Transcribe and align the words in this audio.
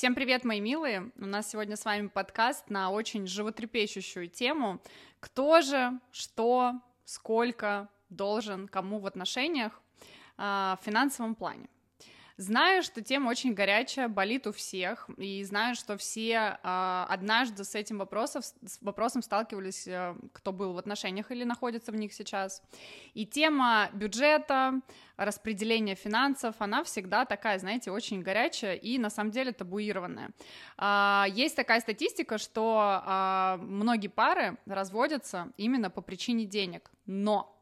Всем 0.00 0.14
привет, 0.14 0.44
мои 0.44 0.60
милые! 0.60 1.10
У 1.18 1.26
нас 1.26 1.50
сегодня 1.50 1.76
с 1.76 1.84
вами 1.84 2.06
подкаст 2.06 2.70
на 2.70 2.90
очень 2.90 3.26
животрепещущую 3.26 4.30
тему 4.30 4.80
«Кто 5.20 5.60
же, 5.60 5.92
что, 6.10 6.72
сколько 7.04 7.86
должен 8.08 8.66
кому 8.66 8.98
в 8.98 9.04
отношениях 9.04 9.78
э, 10.38 10.42
в 10.42 10.78
финансовом 10.82 11.34
плане». 11.34 11.68
Знаю, 12.40 12.82
что 12.82 13.02
тема 13.02 13.28
очень 13.28 13.52
горячая, 13.52 14.08
болит 14.08 14.46
у 14.46 14.52
всех, 14.52 15.10
и 15.18 15.44
знаю, 15.44 15.74
что 15.74 15.98
все 15.98 16.58
э, 16.62 17.04
однажды 17.06 17.64
с 17.64 17.74
этим 17.74 17.98
вопросом, 17.98 18.40
с 18.40 18.78
вопросом 18.80 19.20
сталкивались, 19.20 19.86
э, 19.86 20.14
кто 20.32 20.50
был 20.50 20.72
в 20.72 20.78
отношениях 20.78 21.30
или 21.30 21.44
находится 21.44 21.92
в 21.92 21.96
них 21.96 22.14
сейчас. 22.14 22.62
И 23.12 23.26
тема 23.26 23.90
бюджета, 23.92 24.80
распределения 25.18 25.94
финансов, 25.94 26.54
она 26.60 26.82
всегда 26.82 27.26
такая, 27.26 27.58
знаете, 27.58 27.90
очень 27.90 28.22
горячая 28.22 28.74
и 28.74 28.96
на 28.96 29.10
самом 29.10 29.32
деле 29.32 29.52
табуированная. 29.52 30.30
Э, 30.78 31.24
есть 31.28 31.56
такая 31.56 31.80
статистика, 31.80 32.38
что 32.38 33.02
э, 33.04 33.56
многие 33.60 34.08
пары 34.08 34.56
разводятся 34.64 35.52
именно 35.58 35.90
по 35.90 36.00
причине 36.00 36.46
денег, 36.46 36.90
но 37.04 37.59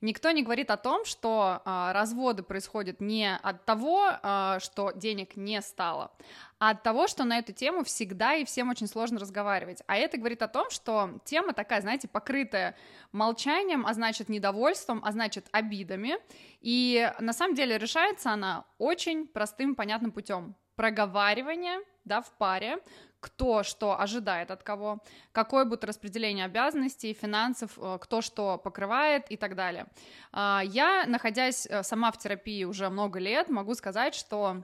Никто 0.00 0.30
не 0.32 0.42
говорит 0.42 0.70
о 0.70 0.76
том, 0.76 1.04
что 1.04 1.62
э, 1.64 1.92
разводы 1.92 2.42
происходят 2.42 3.00
не 3.00 3.36
от 3.36 3.64
того, 3.64 4.10
э, 4.10 4.58
что 4.60 4.92
денег 4.92 5.36
не 5.36 5.62
стало, 5.62 6.12
а 6.58 6.70
от 6.70 6.82
того, 6.82 7.06
что 7.06 7.24
на 7.24 7.38
эту 7.38 7.52
тему 7.52 7.84
всегда 7.84 8.34
и 8.34 8.44
всем 8.44 8.68
очень 8.68 8.86
сложно 8.86 9.18
разговаривать. 9.18 9.82
А 9.86 9.96
это 9.96 10.18
говорит 10.18 10.42
о 10.42 10.48
том, 10.48 10.70
что 10.70 11.20
тема 11.24 11.54
такая, 11.54 11.80
знаете, 11.80 12.08
покрытая 12.08 12.76
молчанием, 13.12 13.86
а 13.86 13.94
значит 13.94 14.28
недовольством, 14.28 15.00
а 15.04 15.12
значит 15.12 15.46
обидами. 15.52 16.16
И 16.60 17.10
на 17.20 17.32
самом 17.32 17.54
деле 17.54 17.78
решается 17.78 18.30
она 18.30 18.64
очень 18.78 19.26
простым, 19.26 19.74
понятным 19.74 20.12
путем 20.12 20.54
проговаривание, 20.76 21.80
да, 22.04 22.20
в 22.20 22.30
паре, 22.32 22.78
кто 23.20 23.62
что 23.62 23.98
ожидает 23.98 24.50
от 24.50 24.62
кого, 24.62 24.98
какое 25.32 25.64
будет 25.64 25.84
распределение 25.84 26.44
обязанностей, 26.44 27.14
финансов, 27.14 27.78
э, 27.78 27.98
кто 28.00 28.20
что 28.20 28.58
покрывает 28.58 29.30
и 29.30 29.36
так 29.38 29.54
далее. 29.54 29.86
А, 30.32 30.62
я, 30.64 31.04
находясь 31.06 31.66
э, 31.66 31.82
сама 31.82 32.12
в 32.12 32.18
терапии 32.18 32.64
уже 32.64 32.90
много 32.90 33.18
лет, 33.18 33.48
могу 33.48 33.74
сказать, 33.74 34.14
что 34.14 34.62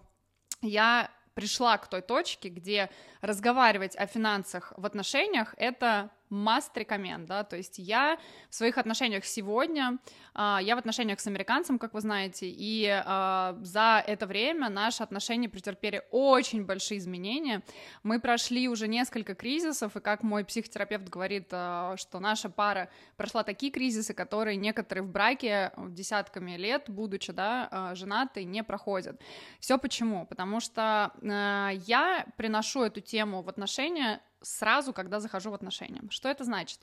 я 0.61 1.11
пришла 1.33 1.79
к 1.79 1.89
той 1.89 2.03
точке, 2.03 2.51
где 2.51 2.91
разговаривать 3.23 3.97
о 3.97 4.07
финансах 4.07 4.75
в 4.77 4.85
отношениях— 4.85 5.55
это 5.57 6.11
must 6.31 6.75
recommend, 6.75 7.27
да, 7.27 7.45
то 7.45 7.57
есть 7.57 7.79
я 7.79 8.19
в 8.49 8.55
своих 8.55 8.79
отношениях 8.79 9.25
сегодня, 9.25 9.99
э, 10.35 10.59
я 10.63 10.77
в 10.77 10.79
отношениях 10.79 11.21
с 11.21 11.27
американцем, 11.27 11.79
как 11.79 11.93
вы 11.95 12.01
знаете, 12.01 12.47
и 12.49 12.87
э, 12.87 13.55
за 13.63 14.05
это 14.07 14.27
время 14.27 14.69
наши 14.69 15.03
отношения 15.03 15.49
претерпели 15.49 16.03
очень 16.11 16.65
большие 16.65 16.99
изменения, 16.99 17.63
мы 18.03 18.21
прошли 18.21 18.69
уже 18.69 18.87
несколько 18.89 19.35
кризисов, 19.35 19.97
и 19.97 20.01
как 20.01 20.23
мой 20.23 20.45
психотерапевт 20.45 21.09
говорит, 21.09 21.49
э, 21.51 21.95
что 21.97 22.21
наша 22.21 22.49
пара 22.49 22.89
прошла 23.17 23.43
такие 23.43 23.73
кризисы, 23.73 24.15
которые 24.15 24.57
некоторые 24.57 25.05
в 25.05 25.09
браке 25.09 25.73
десятками 25.89 26.57
лет, 26.57 26.85
будучи, 26.89 27.33
да, 27.33 27.93
женаты, 27.95 28.45
не 28.45 28.63
проходят. 28.63 29.21
Все 29.59 29.79
почему? 29.79 30.27
Потому 30.27 30.61
что 30.61 31.13
я 31.23 32.27
приношу 32.37 32.83
эту 32.83 33.01
тему 33.01 33.43
в 33.43 33.49
отношения 33.49 34.21
сразу, 34.43 34.93
когда 34.93 35.21
захожу 35.21 35.51
в 35.51 35.55
отношения. 35.55 36.03
Что 36.11 36.29
это 36.29 36.45
значит? 36.45 36.79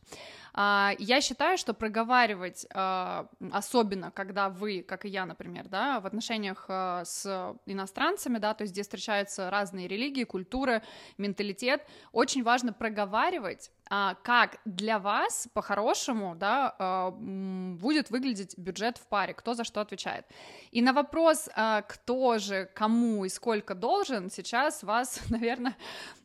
А, 0.54 0.94
я 1.00 1.22
считаю, 1.22 1.58
что 1.58 1.74
проговаривать, 1.74 2.66
а, 2.74 3.28
особенно 3.52 4.12
когда 4.12 4.50
вы, 4.50 4.84
как 4.84 5.06
и 5.06 5.10
я, 5.10 5.26
например, 5.26 5.68
да, 5.68 6.00
в 6.00 6.06
отношениях 6.06 6.66
а, 6.68 7.04
с 7.06 7.56
иностранцами, 7.66 8.38
да, 8.38 8.54
то 8.54 8.64
есть 8.64 8.74
где 8.74 8.84
встречаются 8.84 9.50
разные 9.50 9.88
религии, 9.88 10.24
культуры, 10.24 10.84
менталитет, 11.18 11.86
очень 12.12 12.44
важно 12.44 12.74
проговаривать 12.74 13.72
как 13.90 14.60
для 14.66 15.00
вас 15.00 15.48
по-хорошему, 15.54 16.36
да, 16.36 17.12
будет 17.12 18.10
выглядеть 18.10 18.58
бюджет 18.58 18.98
в 18.98 19.08
паре, 19.08 19.34
кто 19.34 19.54
за 19.54 19.64
что 19.64 19.82
отвечает. 19.82 20.26
И 20.72 20.82
на 20.82 20.94
вопрос, 20.94 21.50
кто 21.88 22.38
же 22.38 22.70
кому 22.76 23.26
и 23.26 23.30
сколько 23.30 23.76
должен, 23.76 24.30
сейчас 24.30 24.84
вас, 24.84 25.22
наверное, 25.30 25.76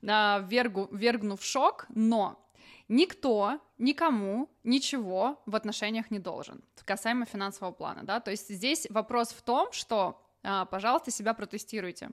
вергу, 0.02 0.88
вергну 0.92 1.36
в 1.36 1.44
шок, 1.44 1.86
но 1.88 2.42
никто 2.88 3.60
никому 3.78 4.48
ничего 4.64 5.42
в 5.46 5.56
отношениях 5.56 6.10
не 6.10 6.18
должен, 6.18 6.62
касаемо 6.84 7.24
финансового 7.24 7.72
плана, 7.72 8.02
да, 8.02 8.20
то 8.20 8.30
есть 8.30 8.48
здесь 8.48 8.86
вопрос 8.90 9.32
в 9.32 9.42
том, 9.42 9.72
что, 9.72 10.20
а, 10.42 10.66
пожалуйста, 10.66 11.10
себя 11.10 11.34
протестируйте. 11.34 12.10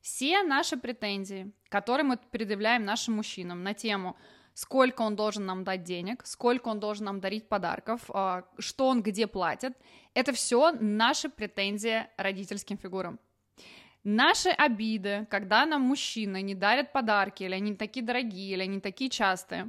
Все 0.00 0.42
наши 0.42 0.76
претензии, 0.76 1.52
которые 1.68 2.04
мы 2.04 2.16
предъявляем 2.16 2.84
нашим 2.84 3.14
мужчинам 3.14 3.62
на 3.62 3.74
тему, 3.74 4.16
сколько 4.56 5.02
он 5.02 5.16
должен 5.16 5.44
нам 5.44 5.64
дать 5.64 5.82
денег, 5.82 6.22
сколько 6.24 6.68
он 6.68 6.80
должен 6.80 7.04
нам 7.04 7.20
дарить 7.20 7.46
подарков, 7.46 8.00
а, 8.08 8.44
что 8.58 8.86
он 8.86 9.02
где 9.02 9.26
платит, 9.26 9.74
это 10.14 10.32
все 10.32 10.72
наши 10.72 11.28
претензии 11.28 12.06
родительским 12.16 12.78
фигурам. 12.78 13.20
Наши 14.02 14.48
обиды, 14.48 15.26
когда 15.30 15.66
нам 15.66 15.82
мужчины 15.82 16.40
не 16.40 16.54
дарят 16.54 16.90
подарки, 16.92 17.42
или 17.42 17.54
они 17.54 17.74
такие 17.74 18.04
дорогие, 18.04 18.54
или 18.54 18.62
они 18.62 18.80
такие 18.80 19.10
частые, 19.10 19.68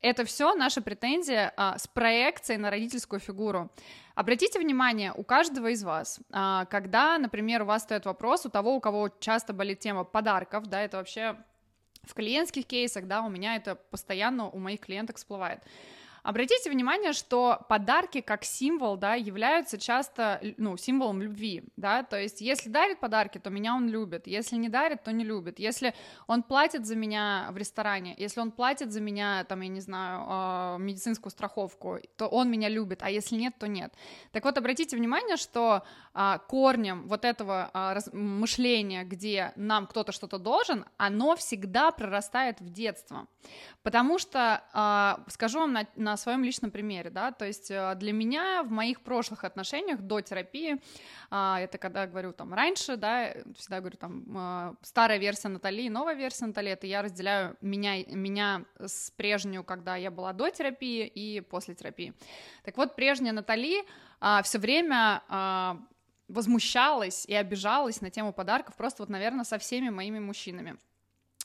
это 0.00 0.24
все 0.24 0.54
наша 0.54 0.80
претензия 0.80 1.52
а, 1.56 1.76
с 1.76 1.88
проекцией 1.88 2.60
на 2.60 2.70
родительскую 2.70 3.18
фигуру. 3.18 3.68
Обратите 4.14 4.60
внимание, 4.60 5.12
у 5.12 5.24
каждого 5.24 5.72
из 5.72 5.82
вас, 5.82 6.20
а, 6.30 6.66
когда, 6.66 7.18
например, 7.18 7.62
у 7.62 7.66
вас 7.66 7.82
стоит 7.82 8.06
вопрос, 8.06 8.46
у 8.46 8.48
того, 8.48 8.76
у 8.76 8.80
кого 8.80 9.08
часто 9.18 9.52
болит 9.52 9.80
тема 9.80 10.04
подарков, 10.04 10.68
да, 10.68 10.82
это 10.82 10.98
вообще 10.98 11.36
в 12.10 12.14
клиентских 12.14 12.66
кейсах, 12.66 13.06
да, 13.06 13.22
у 13.22 13.30
меня 13.30 13.56
это 13.56 13.76
постоянно 13.76 14.50
у 14.50 14.58
моих 14.58 14.80
клиенток 14.80 15.16
всплывает. 15.16 15.60
Обратите 16.22 16.70
внимание, 16.70 17.12
что 17.12 17.64
подарки 17.68 18.20
как 18.20 18.44
символ, 18.44 18.96
да, 18.96 19.14
являются 19.14 19.78
часто, 19.78 20.40
ну, 20.58 20.76
символом 20.76 21.22
любви, 21.22 21.64
да, 21.76 22.02
то 22.02 22.20
есть 22.20 22.40
если 22.40 22.68
дарит 22.68 23.00
подарки, 23.00 23.38
то 23.38 23.50
меня 23.50 23.74
он 23.74 23.88
любит, 23.88 24.26
если 24.26 24.56
не 24.56 24.68
дарит, 24.68 25.02
то 25.02 25.12
не 25.12 25.24
любит, 25.24 25.58
если 25.58 25.94
он 26.26 26.42
платит 26.42 26.86
за 26.86 26.96
меня 26.96 27.48
в 27.52 27.56
ресторане, 27.56 28.14
если 28.18 28.40
он 28.40 28.50
платит 28.50 28.92
за 28.92 29.00
меня, 29.00 29.44
там, 29.44 29.60
я 29.62 29.68
не 29.68 29.80
знаю, 29.80 30.24
а, 30.26 30.76
медицинскую 30.78 31.30
страховку, 31.30 31.98
то 32.16 32.26
он 32.26 32.50
меня 32.50 32.68
любит, 32.68 33.02
а 33.02 33.10
если 33.10 33.36
нет, 33.36 33.54
то 33.58 33.66
нет. 33.66 33.94
Так 34.32 34.44
вот, 34.44 34.58
обратите 34.58 34.96
внимание, 34.96 35.36
что 35.36 35.84
а, 36.12 36.38
корнем 36.38 37.06
вот 37.08 37.24
этого 37.24 37.70
а, 37.72 37.98
мышления, 38.12 39.04
где 39.04 39.52
нам 39.56 39.86
кто-то 39.86 40.12
что-то 40.12 40.38
должен, 40.38 40.84
оно 40.98 41.36
всегда 41.36 41.90
прорастает 41.90 42.60
в 42.60 42.68
детство, 42.68 43.26
потому 43.82 44.18
что, 44.18 45.20
скажу 45.28 45.60
вам 45.60 45.72
на, 45.94 46.09
на 46.10 46.16
своем 46.16 46.44
личном 46.44 46.70
примере, 46.70 47.10
да, 47.10 47.30
то 47.30 47.44
есть 47.44 47.70
э, 47.70 47.94
для 47.96 48.12
меня 48.12 48.62
в 48.62 48.70
моих 48.70 49.00
прошлых 49.00 49.44
отношениях 49.44 50.00
до 50.00 50.20
терапии, 50.20 50.80
а, 51.30 51.60
это 51.60 51.78
когда 51.78 52.06
говорю 52.06 52.32
там 52.32 52.52
раньше, 52.52 52.96
да, 52.96 53.32
всегда 53.56 53.80
говорю 53.80 53.96
там 53.96 54.24
э, 54.36 54.74
старая 54.82 55.18
версия 55.18 55.48
Натали, 55.48 55.88
новая 55.88 56.14
версия 56.14 56.46
Натали, 56.46 56.70
это 56.70 56.86
я 56.86 57.02
разделяю 57.02 57.56
меня, 57.60 58.04
меня 58.06 58.64
с 58.78 59.12
прежнюю, 59.12 59.62
когда 59.62 59.96
я 59.96 60.10
была 60.10 60.32
до 60.32 60.50
терапии 60.50 61.06
и 61.06 61.40
после 61.40 61.74
терапии. 61.74 62.12
Так 62.64 62.76
вот, 62.76 62.96
прежняя 62.96 63.32
Натали 63.32 63.84
а, 64.20 64.42
все 64.42 64.58
время 64.58 65.22
а, 65.28 65.78
возмущалась 66.28 67.24
и 67.26 67.34
обижалась 67.34 68.00
на 68.00 68.10
тему 68.10 68.32
подарков 68.32 68.76
просто 68.76 69.02
вот, 69.02 69.10
наверное, 69.10 69.44
со 69.44 69.58
всеми 69.58 69.90
моими 69.90 70.18
мужчинами. 70.18 70.76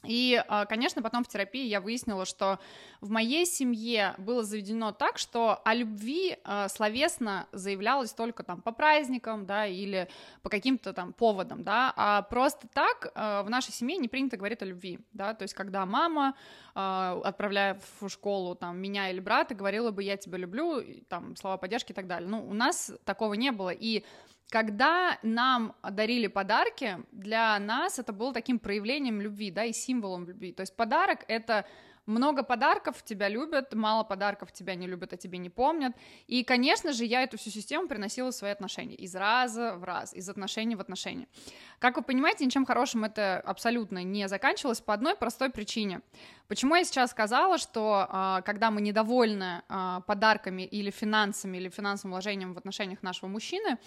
И, 0.08 0.44
а, 0.48 0.66
конечно, 0.66 1.02
потом 1.02 1.24
в 1.24 1.28
терапии 1.28 1.66
я 1.66 1.82
выяснила, 1.82 2.26
что 2.26 2.60
в 3.02 3.10
моей 3.10 3.46
семье 3.46 4.16
было 4.18 4.44
заведено 4.44 4.92
так, 4.92 5.18
что 5.18 5.62
о 5.64 5.74
любви 5.74 6.38
а, 6.44 6.68
словесно 6.70 7.48
заявлялось 7.52 8.14
только 8.14 8.44
там 8.44 8.62
по 8.62 8.72
праздникам, 8.72 9.46
да, 9.46 9.66
или 9.66 10.08
по 10.42 10.50
каким-то 10.50 10.94
там 10.94 11.14
поводам, 11.14 11.64
да, 11.64 11.94
а 11.96 12.22
просто 12.24 12.68
так 12.74 13.12
а, 13.16 13.44
в 13.44 13.50
нашей 13.50 13.72
семье 13.72 13.98
не 13.98 14.08
принято 14.08 14.38
говорить 14.38 14.62
о 14.62 14.66
любви, 14.66 15.00
да, 15.14 15.34
то 15.34 15.44
есть 15.44 15.54
когда 15.54 15.86
мама, 15.86 16.36
отправляя 16.74 17.80
в 18.00 18.10
школу 18.10 18.54
там 18.56 18.78
меня 18.78 19.10
или 19.10 19.22
брата, 19.22 19.56
говорила 19.56 19.92
бы 19.92 20.04
«я 20.04 20.18
тебя 20.18 20.38
люблю», 20.38 20.84
там 21.08 21.36
слова 21.38 21.58
поддержки 21.58 21.94
и 21.94 21.96
так 21.96 22.08
далее, 22.08 22.30
ну, 22.30 22.46
у 22.46 22.54
нас 22.54 22.92
такого 23.06 23.34
не 23.36 23.52
было, 23.52 23.70
и 23.70 24.04
когда 24.50 25.18
нам 25.24 25.76
дарили 25.84 26.28
подарки, 26.28 27.00
для 27.12 27.58
нас 27.60 28.00
это 28.00 28.14
было 28.14 28.34
таким 28.34 28.60
проявлением 28.60 29.22
любви, 29.22 29.52
да, 29.52 29.66
и 29.66 29.74
символом 29.74 30.28
любви. 30.28 30.52
То 30.54 30.62
есть 30.62 30.76
подарок— 30.76 31.26
это 31.28 31.66
много 32.06 32.44
подарков 32.44 33.04
тебя 33.04 33.30
любят, 33.30 33.74
мало 33.74 34.04
подарков 34.04 34.52
тебя 34.52 34.76
не 34.76 34.88
любят, 34.88 35.14
а 35.14 35.18
тебе 35.18 35.38
не 35.40 35.50
помнят. 35.50 35.94
И, 36.28 36.44
конечно 36.44 36.94
же, 36.94 37.06
я 37.06 37.24
эту 37.24 37.38
всю 37.38 37.50
систему 37.50 37.88
приносила 37.88 38.32
в 38.32 38.36
свои 38.36 38.52
отношения 38.52 38.96
из 38.96 39.16
раза 39.16 39.76
в 39.76 39.84
раз, 39.84 40.14
из 40.14 40.30
отношений 40.30 40.76
в 40.76 40.82
отношения. 40.82 41.28
Как 41.80 41.98
вы 41.98 42.04
понимаете, 42.04 42.46
ничем 42.46 42.66
хорошим 42.66 43.04
это 43.04 43.40
абсолютно 43.40 44.04
не 44.04 44.28
заканчивалось 44.28 44.82
по 44.82 44.94
одной 44.94 45.16
простой 45.16 45.50
причине. 45.50 46.02
Почему 46.48 46.76
я 46.76 46.84
сейчас 46.84 47.12
сказала, 47.12 47.58
что 47.58 48.06
а, 48.08 48.42
когда 48.42 48.70
мы 48.70 48.82
недовольны 48.82 49.64
а, 49.68 50.02
подарками 50.02 50.62
или 50.62 50.92
финансами, 50.92 51.58
или 51.58 51.70
финансовым 51.70 52.12
вложением 52.12 52.54
в 52.54 52.58
отношениях 52.58 53.02
нашего 53.02 53.30
мужчины, 53.30 53.80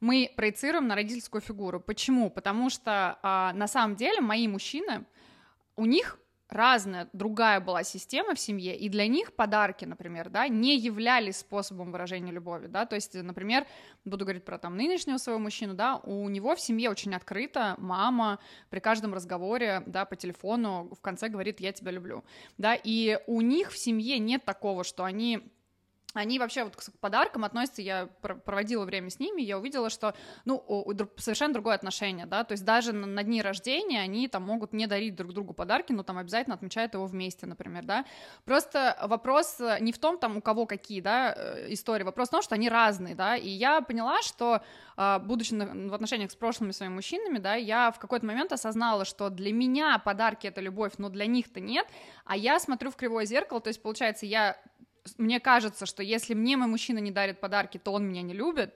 мы 0.00 0.32
проецируем 0.36 0.86
на 0.86 0.94
родительскую 0.94 1.40
фигуру. 1.40 1.80
Почему? 1.80 2.30
Потому 2.30 2.70
что 2.70 3.18
а, 3.22 3.52
на 3.54 3.66
самом 3.66 3.96
деле 3.96 4.20
мои 4.20 4.48
мужчины, 4.48 5.04
у 5.76 5.86
них 5.86 6.18
разная 6.48 7.08
другая 7.12 7.60
была 7.60 7.82
система 7.82 8.34
в 8.34 8.40
семье, 8.40 8.76
и 8.76 8.88
для 8.88 9.06
них 9.06 9.34
подарки, 9.34 9.84
например, 9.84 10.28
да, 10.30 10.48
не 10.48 10.76
являлись 10.78 11.38
способом 11.38 11.90
выражения 11.90 12.30
любови, 12.30 12.66
да, 12.68 12.86
то 12.86 12.94
есть, 12.94 13.14
например, 13.14 13.66
буду 14.04 14.24
говорить 14.24 14.44
про 14.44 14.58
там 14.58 14.76
нынешнего 14.76 15.16
своего 15.16 15.40
мужчину, 15.40 15.74
да, 15.74 15.96
у 15.96 16.28
него 16.28 16.54
в 16.54 16.60
семье 16.60 16.90
очень 16.90 17.14
открыто, 17.14 17.74
мама 17.78 18.38
при 18.70 18.78
каждом 18.78 19.12
разговоре, 19.12 19.82
да, 19.86 20.04
по 20.04 20.16
телефону 20.16 20.88
в 20.96 21.00
конце 21.00 21.28
говорит 21.28 21.60
«я 21.60 21.72
тебя 21.72 21.90
люблю», 21.90 22.24
да, 22.58 22.74
и 22.74 23.18
у 23.26 23.40
них 23.40 23.72
в 23.72 23.78
семье 23.78 24.18
нет 24.18 24.44
такого, 24.44 24.84
что 24.84 25.04
они 25.04 25.50
они 26.16 26.38
вообще 26.38 26.64
вот 26.64 26.76
к 26.76 26.82
подаркам 27.00 27.44
относятся, 27.44 27.82
я 27.82 28.06
проводила 28.20 28.84
время 28.84 29.10
с 29.10 29.18
ними, 29.18 29.42
я 29.42 29.58
увидела, 29.58 29.90
что, 29.90 30.14
ну, 30.44 30.64
совершенно 31.16 31.54
другое 31.54 31.74
отношение, 31.74 32.26
да, 32.26 32.44
то 32.44 32.52
есть 32.52 32.64
даже 32.64 32.92
на, 32.92 33.22
дни 33.22 33.42
рождения 33.42 34.00
они 34.00 34.28
там 34.28 34.42
могут 34.42 34.72
не 34.72 34.86
дарить 34.86 35.14
друг 35.14 35.32
другу 35.32 35.54
подарки, 35.54 35.92
но 35.92 36.02
там 36.02 36.18
обязательно 36.18 36.54
отмечают 36.54 36.94
его 36.94 37.06
вместе, 37.06 37.46
например, 37.46 37.84
да, 37.84 38.04
просто 38.44 38.96
вопрос 39.02 39.60
не 39.80 39.92
в 39.92 39.98
том, 39.98 40.18
там, 40.18 40.38
у 40.38 40.40
кого 40.40 40.66
какие, 40.66 41.00
да, 41.00 41.34
э, 41.36 41.72
истории, 41.72 42.04
вопрос 42.04 42.28
в 42.28 42.32
том, 42.32 42.42
что 42.42 42.54
они 42.54 42.68
разные, 42.68 43.14
да, 43.14 43.36
и 43.36 43.48
я 43.48 43.80
поняла, 43.80 44.22
что, 44.22 44.62
а, 44.96 45.18
будучи 45.18 45.54
в 45.54 45.94
отношениях 45.94 46.30
с 46.30 46.36
прошлыми 46.36 46.72
своими 46.72 46.94
мужчинами, 46.94 47.38
да, 47.38 47.54
я 47.54 47.90
в 47.90 47.98
какой-то 47.98 48.26
момент 48.26 48.52
осознала, 48.52 49.04
что 49.04 49.30
для 49.30 49.52
меня 49.52 49.98
подарки— 49.98 50.46
это 50.48 50.60
любовь, 50.60 50.92
но 50.98 51.08
для 51.08 51.26
них-то 51.26 51.60
нет, 51.60 51.86
а 52.24 52.36
я 52.36 52.58
смотрю 52.58 52.90
в 52.90 52.96
кривое 52.96 53.24
зеркало, 53.24 53.60
то 53.60 53.68
есть, 53.68 53.82
получается, 53.82 54.26
я 54.26 54.56
мне 55.18 55.40
кажется, 55.40 55.86
что 55.86 56.02
если 56.02 56.34
мне 56.34 56.56
мой 56.56 56.68
мужчина 56.68 56.98
не 56.98 57.10
дарит 57.10 57.40
подарки, 57.40 57.78
то 57.78 57.92
он 57.92 58.06
меня 58.06 58.22
не 58.22 58.34
любит, 58.34 58.74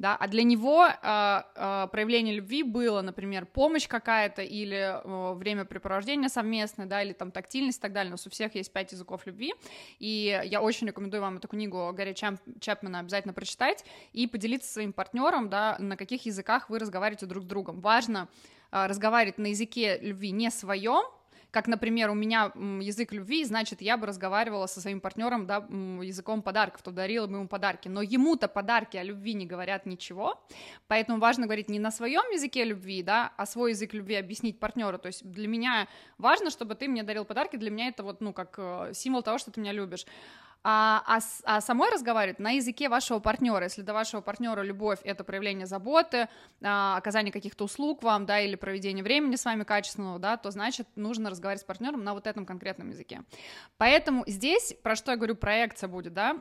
да, 0.00 0.16
а 0.16 0.28
для 0.28 0.42
него 0.44 0.86
э, 0.86 1.42
э, 1.54 1.88
проявление 1.92 2.34
любви 2.34 2.62
было, 2.62 3.02
например, 3.02 3.44
помощь 3.44 3.86
какая-то 3.86 4.40
или 4.40 4.94
э, 4.94 5.34
времяпрепровождение 5.34 6.30
совместное, 6.30 6.86
да, 6.86 7.02
или 7.02 7.12
там 7.12 7.30
тактильность 7.30 7.78
и 7.78 7.82
так 7.82 7.92
далее, 7.92 8.10
у 8.10 8.12
нас 8.12 8.26
у 8.26 8.30
всех 8.30 8.54
есть 8.54 8.72
пять 8.72 8.92
языков 8.92 9.26
любви, 9.26 9.52
и 9.98 10.40
я 10.46 10.62
очень 10.62 10.86
рекомендую 10.86 11.20
вам 11.20 11.36
эту 11.36 11.48
книгу 11.48 11.92
Гарри 11.92 12.14
Чап 12.14 12.36
Чапмана 12.60 13.00
обязательно 13.00 13.34
прочитать 13.34 13.84
и 14.14 14.26
поделиться 14.26 14.72
своим 14.72 14.94
партнером, 14.94 15.50
да, 15.50 15.76
на 15.78 15.98
каких 15.98 16.24
языках 16.24 16.70
вы 16.70 16.78
разговариваете 16.78 17.26
друг 17.26 17.44
с 17.44 17.46
другом. 17.46 17.82
Важно 17.82 18.28
э, 18.72 18.86
разговаривать 18.86 19.36
на 19.36 19.48
языке 19.48 19.98
любви 19.98 20.30
не 20.30 20.50
своем, 20.50 21.04
как, 21.50 21.66
например, 21.66 22.10
у 22.10 22.14
меня 22.14 22.52
язык 22.54 23.12
любви, 23.12 23.44
значит, 23.44 23.82
я 23.82 23.96
бы 23.96 24.06
разговаривала 24.06 24.66
со 24.66 24.80
своим 24.80 25.00
партнером, 25.00 25.46
да, 25.46 25.56
языком 26.02 26.42
подарков, 26.42 26.82
то 26.82 26.90
дарила 26.90 27.26
бы 27.26 27.36
ему 27.36 27.48
подарки, 27.48 27.88
но 27.88 28.02
ему-то 28.02 28.48
подарки 28.48 28.96
о 28.96 29.02
любви 29.02 29.34
не 29.34 29.46
говорят 29.46 29.86
ничего, 29.86 30.40
поэтому 30.88 31.18
важно 31.18 31.46
говорить 31.46 31.68
не 31.68 31.78
на 31.78 31.90
своем 31.90 32.22
языке 32.32 32.64
любви, 32.64 33.02
да, 33.02 33.32
а 33.36 33.46
свой 33.46 33.70
язык 33.70 33.94
любви 33.94 34.14
объяснить 34.14 34.58
партнеру, 34.58 34.98
то 34.98 35.08
есть 35.08 35.28
для 35.28 35.48
меня 35.48 35.88
важно, 36.18 36.50
чтобы 36.50 36.74
ты 36.74 36.88
мне 36.88 37.02
дарил 37.02 37.24
подарки, 37.24 37.56
для 37.56 37.70
меня 37.70 37.88
это 37.88 38.02
вот, 38.02 38.20
ну, 38.20 38.32
как 38.32 38.54
э, 38.58 38.92
символ 38.94 39.22
того, 39.22 39.38
что 39.38 39.50
ты 39.50 39.60
меня 39.60 39.72
любишь, 39.72 40.06
а, 40.62 41.02
а, 41.06 41.18
а 41.44 41.60
самой 41.60 41.90
разговаривать 41.90 42.38
на 42.38 42.50
языке 42.52 42.88
вашего 42.88 43.18
партнера. 43.18 43.64
Если 43.64 43.82
для 43.82 43.94
вашего 43.94 44.20
партнера 44.20 44.62
любовь 44.62 44.98
это 45.04 45.24
проявление 45.24 45.66
заботы, 45.66 46.28
а, 46.62 46.96
оказание 46.96 47.32
каких-то 47.32 47.64
услуг 47.64 48.02
вам, 48.02 48.26
да, 48.26 48.40
или 48.40 48.56
проведение 48.56 49.02
времени 49.02 49.36
с 49.36 49.44
вами 49.44 49.64
качественного, 49.64 50.18
да, 50.18 50.36
то 50.36 50.50
значит 50.50 50.86
нужно 50.96 51.30
разговаривать 51.30 51.62
с 51.62 51.64
партнером 51.64 52.04
на 52.04 52.14
вот 52.14 52.26
этом 52.26 52.44
конкретном 52.44 52.90
языке. 52.90 53.22
Поэтому 53.78 54.24
здесь, 54.26 54.74
про 54.82 54.96
что 54.96 55.12
я 55.12 55.16
говорю, 55.16 55.34
проекция 55.34 55.88
будет, 55.88 56.12
да, 56.12 56.40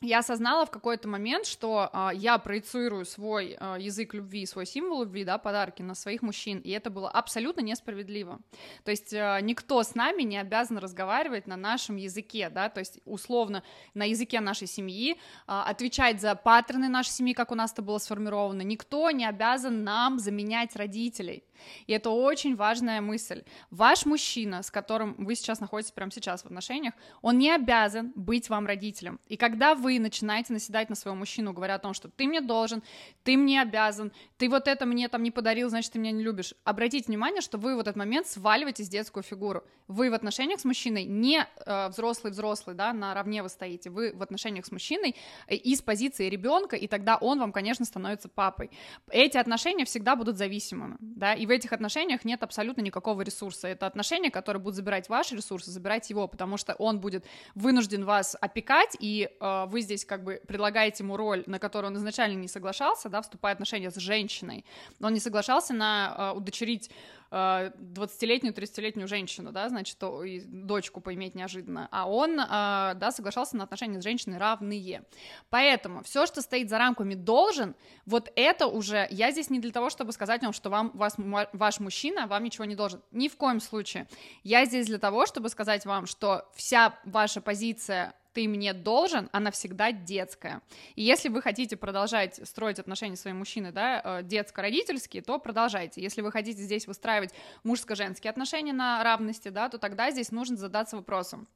я 0.00 0.18
осознала 0.18 0.64
в 0.66 0.70
какой-то 0.70 1.08
момент, 1.08 1.46
что 1.46 1.90
э, 1.92 2.10
я 2.14 2.38
проецирую 2.38 3.04
свой 3.04 3.56
э, 3.58 3.76
язык 3.80 4.14
любви, 4.14 4.46
свой 4.46 4.66
символ 4.66 5.02
любви, 5.02 5.24
да, 5.24 5.38
подарки 5.38 5.82
на 5.82 5.94
своих 5.94 6.22
мужчин, 6.22 6.58
и 6.58 6.70
это 6.70 6.90
было 6.90 7.10
абсолютно 7.10 7.60
несправедливо. 7.60 8.38
То 8.84 8.90
есть 8.90 9.12
э, 9.12 9.38
никто 9.42 9.82
с 9.82 9.94
нами 9.94 10.22
не 10.22 10.38
обязан 10.38 10.78
разговаривать 10.78 11.46
на 11.46 11.56
нашем 11.56 11.96
языке, 11.96 12.48
да, 12.50 12.68
то 12.68 12.80
есть 12.80 13.00
условно 13.04 13.62
на 13.94 14.04
языке 14.04 14.40
нашей 14.40 14.66
семьи, 14.68 15.14
э, 15.14 15.16
отвечать 15.46 16.20
за 16.20 16.34
паттерны 16.34 16.88
нашей 16.88 17.10
семьи, 17.10 17.34
как 17.34 17.50
у 17.50 17.54
нас 17.54 17.72
это 17.72 17.82
было 17.82 17.98
сформировано. 17.98 18.62
Никто 18.62 19.10
не 19.10 19.26
обязан 19.26 19.84
нам 19.84 20.18
заменять 20.18 20.76
родителей. 20.76 21.42
И 21.86 21.92
это 21.92 22.10
очень 22.10 22.56
важная 22.56 23.00
мысль. 23.00 23.42
Ваш 23.70 24.06
мужчина, 24.06 24.62
с 24.62 24.70
которым 24.70 25.14
вы 25.18 25.34
сейчас 25.34 25.60
находитесь 25.60 25.92
прямо 25.92 26.10
сейчас 26.10 26.42
в 26.42 26.46
отношениях, 26.46 26.94
он 27.22 27.38
не 27.38 27.50
обязан 27.50 28.12
быть 28.14 28.48
вам 28.48 28.66
родителем. 28.66 29.20
И 29.26 29.36
когда 29.36 29.74
вы 29.74 29.98
начинаете 29.98 30.52
наседать 30.52 30.88
на 30.88 30.94
своего 30.94 31.18
мужчину, 31.18 31.52
говоря 31.52 31.76
о 31.76 31.78
том, 31.78 31.94
что 31.94 32.08
ты 32.08 32.26
мне 32.26 32.40
должен, 32.40 32.82
ты 33.24 33.36
мне 33.36 33.62
обязан, 33.62 34.12
ты 34.36 34.48
вот 34.48 34.68
это 34.68 34.86
мне 34.86 35.08
там 35.08 35.22
не 35.22 35.30
подарил, 35.30 35.68
значит, 35.68 35.92
ты 35.92 35.98
меня 35.98 36.12
не 36.12 36.22
любишь, 36.22 36.54
обратите 36.64 37.06
внимание, 37.06 37.40
что 37.40 37.58
вы 37.58 37.76
в 37.76 37.80
этот 37.80 37.96
момент 37.96 38.26
сваливаете 38.26 38.84
детскую 38.84 39.22
фигуру. 39.22 39.64
Вы 39.86 40.10
в 40.10 40.14
отношениях 40.14 40.60
с 40.60 40.64
мужчиной 40.64 41.04
не 41.04 41.46
э, 41.66 41.88
взрослый-взрослый, 41.88 42.76
да, 42.76 42.92
наравне 42.92 43.42
вы 43.42 43.48
стоите, 43.48 43.90
вы 43.90 44.12
в 44.14 44.22
отношениях 44.22 44.66
с 44.66 44.72
мужчиной 44.72 45.16
э, 45.46 45.54
из 45.54 45.80
позиции 45.80 46.28
ребенка, 46.28 46.76
и 46.76 46.86
тогда 46.86 47.16
он 47.16 47.40
вам, 47.40 47.52
конечно, 47.52 47.84
становится 47.84 48.28
папой. 48.28 48.70
Эти 49.10 49.38
отношения 49.38 49.84
всегда 49.84 50.16
будут 50.16 50.36
зависимыми, 50.36 50.96
да, 51.00 51.34
и 51.34 51.46
в 51.48 51.50
этих 51.50 51.72
отношениях 51.72 52.24
нет 52.24 52.42
абсолютно 52.42 52.82
никакого 52.82 53.22
ресурса. 53.22 53.68
Это 53.68 53.86
отношения, 53.86 54.30
которые 54.30 54.62
будут 54.62 54.76
забирать 54.76 55.08
ваши 55.08 55.34
ресурсы, 55.34 55.70
забирать 55.70 56.08
его, 56.10 56.28
потому 56.28 56.58
что 56.58 56.74
он 56.74 57.00
будет 57.00 57.24
вынужден 57.54 58.04
вас 58.04 58.36
опекать, 58.40 58.96
и 59.00 59.28
э, 59.40 59.64
вы 59.68 59.80
здесь 59.80 60.04
как 60.04 60.22
бы 60.22 60.40
предлагаете 60.46 61.02
ему 61.02 61.16
роль, 61.16 61.42
на 61.46 61.58
которую 61.58 61.90
он 61.90 61.96
изначально 61.96 62.38
не 62.38 62.48
соглашался, 62.48 63.08
да, 63.08 63.22
вступая 63.22 63.54
в 63.54 63.56
отношения 63.56 63.90
с 63.90 63.96
женщиной. 63.96 64.64
Он 65.02 65.14
не 65.14 65.20
соглашался 65.20 65.72
на 65.72 66.14
э, 66.16 66.36
удочерить 66.36 66.90
20-летнюю, 67.30 68.54
30-летнюю 68.54 69.06
женщину, 69.06 69.52
да, 69.52 69.68
значит, 69.68 69.98
дочку 70.46 71.00
поиметь 71.00 71.34
неожиданно, 71.34 71.88
а 71.90 72.08
он, 72.08 72.40
а, 72.40 72.94
да, 72.94 73.10
соглашался 73.10 73.56
на 73.56 73.64
отношения 73.64 74.00
с 74.00 74.04
женщиной 74.04 74.38
равные. 74.38 75.04
Поэтому 75.50 76.02
все, 76.02 76.26
что 76.26 76.40
стоит 76.40 76.70
за 76.70 76.78
рамками 76.78 77.14
должен, 77.14 77.74
вот 78.06 78.32
это 78.36 78.66
уже, 78.66 79.06
я 79.10 79.30
здесь 79.30 79.50
не 79.50 79.60
для 79.60 79.72
того, 79.72 79.90
чтобы 79.90 80.12
сказать 80.12 80.42
вам, 80.42 80.52
что 80.52 80.70
вам, 80.70 80.90
вас, 80.94 81.16
ваш 81.52 81.80
мужчина 81.80 82.26
вам 82.26 82.44
ничего 82.44 82.64
не 82.64 82.74
должен, 82.74 83.02
ни 83.10 83.28
в 83.28 83.36
коем 83.36 83.60
случае. 83.60 84.08
Я 84.42 84.64
здесь 84.64 84.86
для 84.86 84.98
того, 84.98 85.26
чтобы 85.26 85.48
сказать 85.48 85.84
вам, 85.84 86.06
что 86.06 86.48
вся 86.54 86.98
ваша 87.04 87.40
позиция 87.40 88.14
ты 88.32 88.48
мне 88.48 88.72
должен, 88.72 89.28
она 89.32 89.50
всегда 89.50 89.92
детская. 89.92 90.62
И 90.94 91.02
если 91.02 91.28
вы 91.28 91.42
хотите 91.42 91.76
продолжать 91.76 92.40
строить 92.46 92.78
отношения 92.78 93.16
с 93.16 93.20
своим 93.20 93.38
мужчиной, 93.38 93.72
да, 93.72 94.00
э, 94.04 94.22
детско-родительские, 94.22 95.22
то 95.22 95.38
продолжайте. 95.38 96.02
Если 96.02 96.20
вы 96.20 96.32
хотите 96.32 96.62
здесь 96.62 96.86
выстраивать 96.86 97.34
мужско-женские 97.64 98.30
отношения 98.30 98.72
на 98.72 99.02
равности, 99.02 99.48
да, 99.48 99.68
то 99.68 99.78
тогда 99.78 100.10
здесь 100.10 100.30
нужно 100.30 100.56
задаться 100.56 100.96
вопросом, 100.96 101.48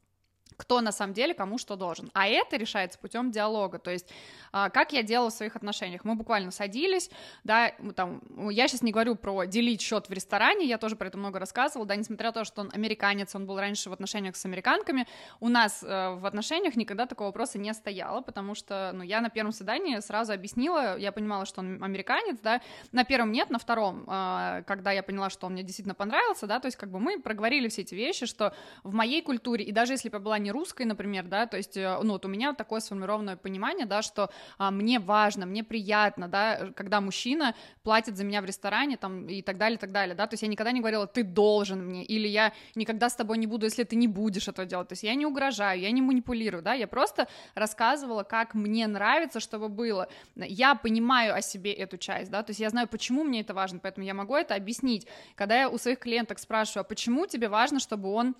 кто 0.56 0.80
на 0.80 0.92
самом 0.92 1.14
деле 1.14 1.34
кому 1.34 1.58
что 1.58 1.76
должен. 1.76 2.10
А 2.14 2.28
это 2.28 2.56
решается 2.56 2.98
путем 2.98 3.30
диалога. 3.30 3.78
То 3.78 3.90
есть, 3.90 4.08
а, 4.52 4.70
как 4.70 4.92
я 4.92 5.02
делала 5.02 5.30
в 5.30 5.32
своих 5.32 5.56
отношениях. 5.56 6.04
Мы 6.04 6.14
буквально 6.14 6.50
садились, 6.50 7.10
да, 7.44 7.72
там, 7.96 8.22
я 8.50 8.68
сейчас 8.68 8.82
не 8.82 8.92
говорю 8.92 9.16
про 9.16 9.44
делить 9.44 9.80
счет 9.80 10.08
в 10.08 10.12
ресторане, 10.12 10.66
я 10.66 10.78
тоже 10.78 10.96
про 10.96 11.08
это 11.08 11.18
много 11.18 11.38
рассказывала, 11.38 11.86
да, 11.86 11.96
несмотря 11.96 12.28
на 12.28 12.32
то, 12.32 12.44
что 12.44 12.60
он 12.62 12.70
американец, 12.72 13.34
он 13.34 13.46
был 13.46 13.58
раньше 13.58 13.90
в 13.90 13.92
отношениях 13.92 14.36
с 14.36 14.44
американками, 14.44 15.06
у 15.40 15.48
нас 15.48 15.82
э, 15.82 16.14
в 16.14 16.26
отношениях 16.26 16.76
никогда 16.76 17.06
такого 17.06 17.28
вопроса 17.28 17.58
не 17.58 17.72
стояло, 17.74 18.20
потому 18.20 18.54
что, 18.54 18.92
ну, 18.94 19.02
я 19.02 19.20
на 19.20 19.30
первом 19.30 19.52
свидании 19.52 20.00
сразу 20.00 20.32
объяснила, 20.32 20.96
я 20.98 21.12
понимала, 21.12 21.46
что 21.46 21.60
он 21.60 21.82
американец, 21.82 22.38
да, 22.42 22.60
на 22.92 23.04
первом 23.04 23.32
нет, 23.32 23.50
на 23.50 23.58
втором, 23.58 24.04
э, 24.08 24.62
когда 24.66 24.92
я 24.92 25.02
поняла, 25.02 25.30
что 25.30 25.46
он 25.46 25.52
мне 25.52 25.62
действительно 25.62 25.94
понравился, 25.94 26.46
да, 26.46 26.60
то 26.60 26.66
есть 26.66 26.76
как 26.76 26.90
бы 26.90 27.00
мы 27.00 27.20
проговорили 27.20 27.68
все 27.68 27.82
эти 27.82 27.94
вещи, 27.94 28.26
что 28.26 28.54
в 28.82 28.92
моей 28.92 29.22
культуре, 29.22 29.64
и 29.64 29.72
даже 29.72 29.94
если 29.94 30.08
бы 30.08 30.18
была 30.18 30.38
не 30.42 30.52
русской, 30.52 30.84
например, 30.84 31.24
да, 31.24 31.46
то 31.46 31.56
есть, 31.56 31.76
э, 31.76 31.98
ну, 32.02 32.12
вот 32.12 32.24
у 32.24 32.28
меня 32.28 32.52
такое 32.52 32.80
сформированное 32.80 33.36
понимание, 33.36 33.86
да, 33.86 34.02
что 34.02 34.30
а, 34.58 34.70
мне 34.70 34.98
важно, 34.98 35.46
мне 35.46 35.64
приятно, 35.64 36.28
да, 36.28 36.70
когда 36.76 37.00
мужчина 37.00 37.54
платит 37.82 38.16
за 38.16 38.24
меня 38.24 38.42
в 38.42 38.44
ресторане, 38.44 38.96
там, 38.96 39.26
и 39.26 39.42
так 39.42 39.56
далее, 39.56 39.76
и 39.76 39.80
так 39.80 39.92
далее, 39.92 40.14
да, 40.14 40.26
то 40.26 40.34
есть 40.34 40.42
я 40.42 40.48
никогда 40.48 40.72
не 40.72 40.80
говорила, 40.80 41.06
ты 41.06 41.22
должен 41.22 41.84
мне, 41.86 42.04
или 42.04 42.28
я 42.28 42.52
никогда 42.74 43.08
с 43.08 43.14
тобой 43.14 43.38
не 43.38 43.46
буду, 43.46 43.66
если 43.66 43.84
ты 43.84 43.96
не 43.96 44.08
будешь 44.08 44.48
этого 44.48 44.66
делать, 44.66 44.88
то 44.88 44.92
есть 44.92 45.02
я 45.02 45.14
не 45.14 45.26
угрожаю, 45.26 45.80
я 45.80 45.90
не 45.90 46.02
манипулирую, 46.02 46.62
да, 46.62 46.74
я 46.74 46.86
просто 46.86 47.28
рассказывала, 47.54 48.22
как 48.22 48.54
мне 48.54 48.86
нравится, 48.86 49.40
чтобы 49.40 49.68
было, 49.68 50.08
я 50.36 50.74
понимаю 50.74 51.34
о 51.34 51.40
себе 51.40 51.72
эту 51.72 51.96
часть, 51.96 52.30
да, 52.30 52.42
то 52.42 52.50
есть 52.50 52.60
я 52.60 52.70
знаю, 52.70 52.88
почему 52.88 53.24
мне 53.24 53.40
это 53.40 53.54
важно, 53.54 53.78
поэтому 53.78 54.06
я 54.06 54.14
могу 54.14 54.34
это 54.34 54.54
объяснить, 54.54 55.06
когда 55.34 55.60
я 55.60 55.68
у 55.68 55.78
своих 55.78 55.98
клиенток 55.98 56.38
спрашиваю, 56.38 56.82
а 56.82 56.84
почему 56.84 57.26
тебе 57.26 57.48
важно, 57.48 57.80
чтобы 57.80 58.12
он 58.12 58.34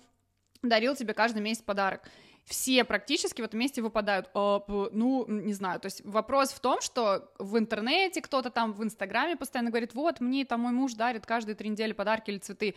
дарил 0.63 0.95
тебе 0.95 1.13
каждый 1.13 1.41
месяц 1.41 1.61
подарок. 1.61 2.01
Все 2.45 2.83
практически 2.83 3.41
в 3.41 3.45
этом 3.45 3.59
месте 3.59 3.81
выпадают. 3.81 4.29
А, 4.33 4.63
ну, 4.67 5.25
не 5.27 5.53
знаю. 5.53 5.79
То 5.79 5.85
есть 5.85 6.03
вопрос 6.03 6.51
в 6.51 6.59
том, 6.59 6.81
что 6.81 7.31
в 7.39 7.57
интернете 7.57 8.21
кто-то 8.21 8.49
там 8.49 8.73
в 8.73 8.83
Инстаграме 8.83 9.37
постоянно 9.37 9.69
говорит, 9.69 9.93
вот, 9.93 10.19
мне 10.19 10.43
там 10.43 10.61
мой 10.61 10.73
муж 10.73 10.93
дарит 10.93 11.25
каждые 11.25 11.55
три 11.55 11.69
недели 11.69 11.93
подарки 11.93 12.31
или 12.31 12.39
цветы 12.39 12.75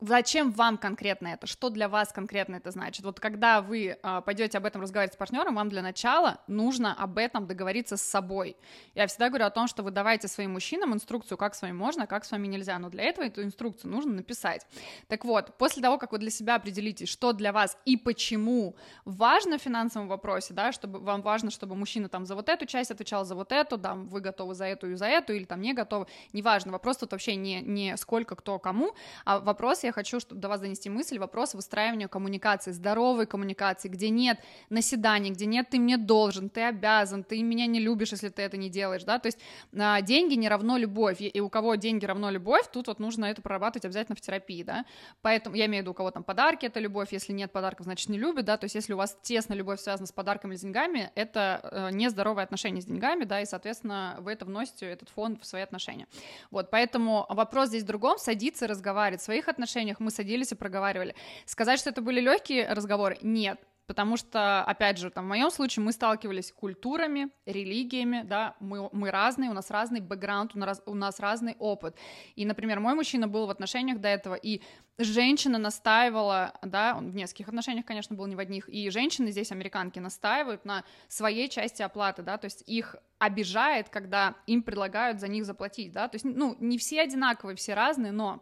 Зачем 0.00 0.50
вам 0.50 0.78
конкретно 0.78 1.28
это? 1.28 1.46
Что 1.46 1.68
для 1.68 1.86
вас 1.86 2.10
конкретно 2.10 2.56
это 2.56 2.70
значит? 2.70 3.04
Вот 3.04 3.20
когда 3.20 3.60
вы 3.60 3.88
э, 3.88 3.96
а, 4.02 4.22
пойдете 4.22 4.56
об 4.56 4.64
этом 4.64 4.80
разговаривать 4.80 5.12
с 5.12 5.16
партнером, 5.16 5.56
вам 5.56 5.68
для 5.68 5.82
начала 5.82 6.38
нужно 6.46 6.94
об 6.94 7.18
этом 7.18 7.46
договориться 7.46 7.98
с 7.98 8.02
собой. 8.02 8.56
Я 8.94 9.06
всегда 9.08 9.28
говорю 9.28 9.44
о 9.44 9.50
том, 9.50 9.68
что 9.68 9.82
вы 9.82 9.90
давайте 9.90 10.26
своим 10.26 10.52
мужчинам 10.52 10.94
инструкцию, 10.94 11.36
как 11.36 11.54
с 11.54 11.60
вами 11.60 11.72
можно, 11.72 12.06
как 12.06 12.24
с 12.24 12.30
вами 12.30 12.46
нельзя. 12.46 12.78
Но 12.78 12.88
для 12.88 13.04
этого 13.04 13.26
эту 13.26 13.42
инструкцию 13.42 13.90
нужно 13.90 14.14
написать. 14.14 14.66
Так 15.08 15.26
вот, 15.26 15.58
после 15.58 15.82
того, 15.82 15.98
как 15.98 16.12
вы 16.12 16.18
для 16.18 16.30
себя 16.30 16.54
определите, 16.54 17.04
что 17.04 17.34
для 17.34 17.52
вас 17.52 17.76
и 17.84 17.98
почему 17.98 18.76
важно 19.04 19.58
в 19.58 19.62
финансовом 19.62 20.08
вопросе, 20.08 20.54
да, 20.54 20.72
чтобы 20.72 20.98
вам 20.98 21.20
важно, 21.20 21.50
чтобы 21.50 21.76
мужчина 21.76 22.08
там 22.08 22.24
за 22.24 22.36
вот 22.36 22.48
эту 22.48 22.64
часть 22.64 22.90
отвечал, 22.90 23.26
за 23.26 23.34
вот 23.34 23.52
эту, 23.52 23.76
да, 23.76 23.94
вы 23.94 24.20
готовы 24.22 24.54
за 24.54 24.64
эту 24.64 24.92
и 24.92 24.94
за 24.94 25.06
эту, 25.06 25.34
или 25.34 25.44
там 25.44 25.60
не 25.60 25.74
готовы, 25.74 26.06
неважно. 26.32 26.72
Вопрос 26.72 26.96
тут 26.96 27.12
вообще 27.12 27.36
не, 27.36 27.60
не 27.60 27.98
сколько 27.98 28.34
кто 28.34 28.58
кому, 28.58 28.94
а 29.26 29.40
вопрос, 29.40 29.84
я 29.84 29.89
хочу 29.92 30.20
чтобы 30.20 30.40
до 30.40 30.48
вас 30.48 30.60
донести 30.60 30.90
мысль, 30.90 31.18
вопрос 31.18 31.54
выстраивания 31.54 32.08
коммуникации, 32.08 32.72
здоровой 32.72 33.26
коммуникации, 33.26 33.88
где 33.88 34.10
нет 34.10 34.38
наседаний, 34.68 35.30
где 35.30 35.46
нет 35.46 35.68
ты 35.70 35.78
мне 35.78 35.96
должен, 35.96 36.48
ты 36.48 36.62
обязан, 36.62 37.24
ты 37.24 37.42
меня 37.42 37.66
не 37.66 37.80
любишь, 37.80 38.12
если 38.12 38.28
ты 38.28 38.42
это 38.42 38.56
не 38.56 38.68
делаешь, 38.68 39.04
да, 39.04 39.18
то 39.18 39.26
есть 39.26 39.38
а, 39.76 40.00
деньги 40.02 40.34
не 40.34 40.48
равно 40.48 40.76
любовь, 40.76 41.18
и 41.20 41.40
у 41.40 41.48
кого 41.48 41.74
деньги 41.74 42.04
равно 42.04 42.30
любовь, 42.30 42.66
тут 42.72 42.88
вот 42.88 42.98
нужно 42.98 43.26
это 43.26 43.42
прорабатывать 43.42 43.84
обязательно 43.84 44.16
в 44.16 44.20
терапии, 44.20 44.62
да, 44.62 44.84
поэтому 45.22 45.56
я 45.56 45.66
имею 45.66 45.82
в 45.82 45.84
виду, 45.84 45.90
у 45.92 45.94
кого 45.94 46.10
там 46.10 46.22
подарки, 46.22 46.66
это 46.66 46.80
любовь, 46.80 47.12
если 47.12 47.32
нет 47.32 47.52
подарков, 47.52 47.84
значит 47.84 48.08
не 48.08 48.18
любит, 48.18 48.44
да, 48.44 48.56
то 48.56 48.64
есть 48.64 48.74
если 48.74 48.92
у 48.92 48.96
вас 48.96 49.16
тесно 49.22 49.54
любовь 49.54 49.80
связана 49.80 50.06
с 50.06 50.12
подарками 50.12 50.52
или 50.52 50.58
с 50.58 50.62
деньгами, 50.62 51.10
это 51.14 51.60
э, 51.62 51.90
нездоровое 51.92 52.44
отношение 52.44 52.82
с 52.82 52.86
деньгами, 52.86 53.24
да, 53.24 53.40
и, 53.40 53.46
соответственно, 53.46 54.16
вы 54.20 54.32
это 54.32 54.44
вносите, 54.44 54.86
этот 54.86 55.08
фон 55.08 55.38
в 55.38 55.46
свои 55.46 55.62
отношения, 55.62 56.06
вот, 56.50 56.70
поэтому 56.70 57.26
вопрос 57.28 57.68
здесь 57.68 57.82
в 57.82 57.86
другом, 57.86 58.18
садиться 58.18 58.66
разговаривать, 58.66 59.22
своих 59.22 59.48
отношениях 59.80 60.00
мы 60.00 60.10
садились 60.10 60.52
и 60.52 60.54
проговаривали. 60.54 61.14
Сказать, 61.46 61.80
что 61.80 61.90
это 61.90 62.02
были 62.02 62.20
легкие 62.20 62.72
разговоры, 62.72 63.18
нет. 63.22 63.58
Потому 63.86 64.16
что, 64.16 64.62
опять 64.62 64.98
же, 64.98 65.10
там, 65.10 65.24
в 65.24 65.28
моем 65.28 65.50
случае 65.50 65.84
мы 65.84 65.90
сталкивались 65.90 66.52
культурами, 66.52 67.28
религиями, 67.44 68.22
да, 68.24 68.54
мы, 68.60 68.88
мы 68.92 69.10
разные, 69.10 69.50
у 69.50 69.52
нас 69.52 69.68
разный 69.68 70.00
бэкграунд, 70.00 70.54
у 70.54 70.58
нас, 70.60 70.80
у 70.86 70.94
нас 70.94 71.18
разный 71.18 71.56
опыт. 71.58 71.96
И, 72.36 72.46
например, 72.46 72.78
мой 72.78 72.94
мужчина 72.94 73.26
был 73.26 73.46
в 73.46 73.50
отношениях 73.50 73.98
до 73.98 74.06
этого, 74.06 74.36
и 74.36 74.62
женщина 74.98 75.58
настаивала, 75.58 76.52
да, 76.62 76.94
он 76.96 77.10
в 77.10 77.16
нескольких 77.16 77.48
отношениях, 77.48 77.84
конечно, 77.84 78.14
был 78.14 78.26
не 78.26 78.36
в 78.36 78.38
одних, 78.38 78.68
и 78.68 78.90
женщины 78.90 79.32
здесь, 79.32 79.50
американки, 79.50 79.98
настаивают 79.98 80.64
на 80.64 80.84
своей 81.08 81.48
части 81.48 81.82
оплаты, 81.82 82.22
да, 82.22 82.38
то 82.38 82.44
есть 82.44 82.62
их 82.68 82.94
обижает, 83.18 83.88
когда 83.88 84.36
им 84.46 84.62
предлагают 84.62 85.18
за 85.18 85.26
них 85.26 85.44
заплатить, 85.44 85.90
да, 85.90 86.06
то 86.06 86.14
есть, 86.14 86.24
ну, 86.24 86.56
не 86.60 86.78
все 86.78 87.00
одинаковые, 87.00 87.56
все 87.56 87.74
разные, 87.74 88.12
но 88.12 88.40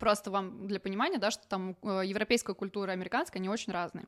просто 0.00 0.30
вам 0.30 0.66
для 0.66 0.80
понимания, 0.80 1.18
да, 1.18 1.30
что 1.30 1.46
там 1.46 1.76
э, 1.82 2.02
европейская 2.04 2.54
культура 2.54 2.90
и 2.90 2.94
американская, 2.94 3.40
они 3.40 3.48
очень 3.48 3.72
разные. 3.72 4.06